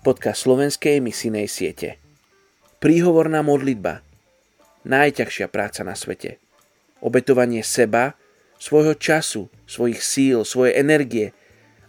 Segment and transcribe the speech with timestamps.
[0.00, 2.00] podcast slovenskej misijnej siete.
[2.80, 4.00] Príhovorná modlitba.
[4.88, 6.40] Najťažšia práca na svete.
[7.04, 8.16] Obetovanie seba,
[8.56, 11.26] svojho času, svojich síl, svojej energie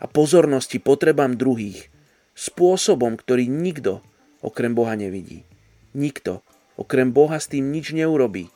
[0.04, 1.88] a pozornosti potrebám druhých
[2.36, 4.04] spôsobom, ktorý nikto
[4.44, 5.48] okrem Boha nevidí.
[5.96, 6.44] Nikto
[6.76, 8.52] okrem Boha s tým nič neurobí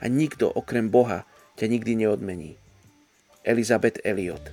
[0.00, 1.28] a nikto okrem Boha
[1.60, 2.56] ťa nikdy neodmení.
[3.44, 4.48] Elizabeth Elliot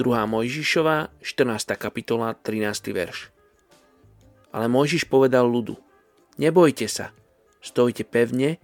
[0.00, 1.76] Druhá Mojžišova, 14.
[1.76, 2.88] kapitola, 13.
[2.88, 3.28] verš.
[4.48, 5.76] Ale Mojžiš povedal ľudu,
[6.40, 7.12] nebojte sa,
[7.60, 8.56] stojte pevne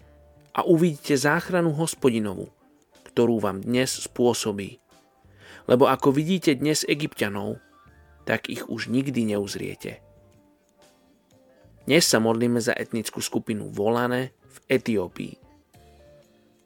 [0.56, 2.48] a uvidíte záchranu hospodinovú,
[3.12, 4.80] ktorú vám dnes spôsobí.
[5.68, 7.60] Lebo ako vidíte dnes egyptianov,
[8.24, 10.00] tak ich už nikdy neuzriete.
[11.84, 15.36] Dnes sa modlíme za etnickú skupinu Volane v Etiópii.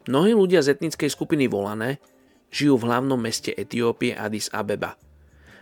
[0.06, 1.98] Mnohí ľudia z etnickej skupiny Volane
[2.50, 4.98] žijú v hlavnom meste Etiópie Addis Abeba,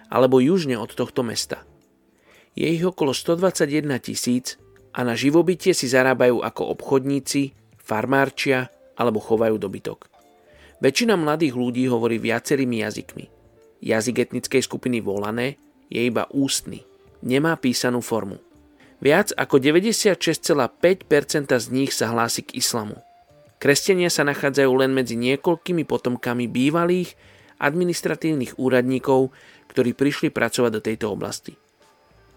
[0.08, 1.62] alebo južne od tohto mesta.
[2.56, 4.58] Je ich okolo 121 tisíc
[4.96, 10.10] a na živobytie si zarábajú ako obchodníci, farmárčia alebo chovajú dobytok.
[10.82, 13.26] Väčšina mladých ľudí hovorí viacerými jazykmi.
[13.78, 15.54] Jazyk etnickej skupiny volané
[15.86, 16.82] je iba ústny,
[17.22, 18.42] nemá písanú formu.
[18.98, 20.18] Viac ako 96,5%
[21.54, 22.98] z nich sa hlási k islamu.
[23.58, 27.18] Kresťania sa nachádzajú len medzi niekoľkými potomkami bývalých
[27.58, 29.34] administratívnych úradníkov,
[29.66, 31.58] ktorí prišli pracovať do tejto oblasti.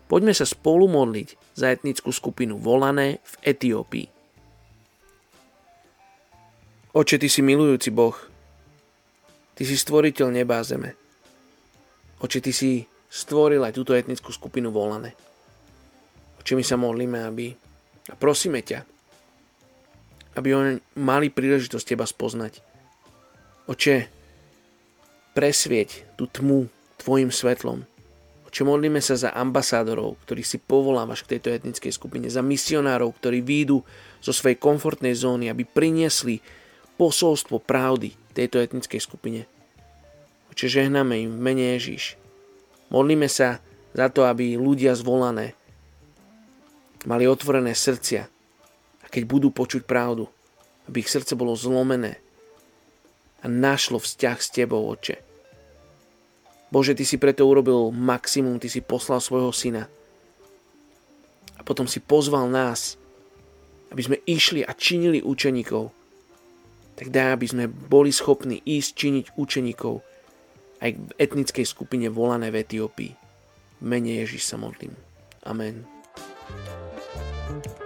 [0.10, 4.08] Poďme sa spolu modliť za etnickú skupinu Volané v Etiópii.
[6.92, 8.18] Oče, Ty si milujúci Boh.
[9.56, 10.98] Ty si stvoriteľ neba a zeme.
[12.20, 15.16] Oče, Ty si stvoril aj túto etnickú skupinu Volané.
[16.44, 17.56] Oče, my sa modlíme, aby
[18.12, 18.84] a prosíme ťa,
[20.36, 22.64] aby oni mali príležitosť teba spoznať.
[23.68, 24.08] Oče,
[25.32, 26.68] presvieť tú tmu
[27.00, 27.88] tvojim svetlom.
[28.48, 33.40] Oče, modlíme sa za ambasádorov, ktorých si povolávaš k tejto etnickej skupine, za misionárov, ktorí
[33.40, 33.80] výjdu
[34.20, 36.44] zo svojej komfortnej zóny, aby priniesli
[37.00, 39.48] posolstvo pravdy tejto etnickej skupine.
[40.52, 42.20] Oče, žehname im v mene Ježíš.
[42.92, 43.64] Modlíme sa
[43.96, 45.56] za to, aby ľudia zvolané
[47.08, 48.28] mali otvorené srdcia
[49.12, 50.32] keď budú počuť pravdu,
[50.88, 52.18] aby ich srdce bolo zlomené
[53.44, 55.20] a našlo vzťah s Tebou, Oče.
[56.72, 59.92] Bože, Ty si preto urobil maximum, Ty si poslal svojho syna.
[61.60, 62.96] A potom si pozval nás,
[63.92, 66.02] aby sme išli a činili učeníkov
[67.02, 70.06] tak daj, aby sme boli schopní ísť činiť učeníkov
[70.86, 73.18] aj v etnickej skupine volané v Etiópii.
[73.82, 74.94] Mene Ježiš sa modlím.
[75.42, 75.82] Amen.
[77.50, 77.81] thank you